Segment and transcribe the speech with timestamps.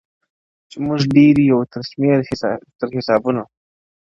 [0.69, 2.23] چي موږ ډېر یو تر شمېره
[2.79, 3.43] تر حسابونو-